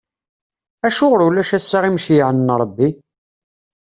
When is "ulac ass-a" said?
1.27-1.79